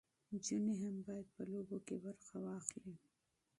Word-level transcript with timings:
نجونې 0.31 0.73
هم 0.81 0.95
باید 1.07 1.27
په 1.35 1.41
لوبو 1.51 1.77
کې 1.85 1.95
برخه 2.05 2.35
واخلي. 2.45 2.95